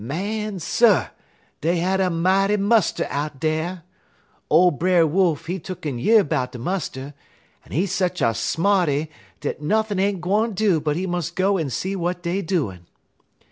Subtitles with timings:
[0.03, 1.11] Man Sir!
[1.61, 3.83] dey had a mighty muster out dar.
[4.49, 7.13] Ole Brer Wolf, he tuck'n year 'bout de muster,
[7.63, 9.11] en he sech a smarty
[9.41, 12.87] dat nothin' ain't gwine do but he mus' go en see w'at dey doin'.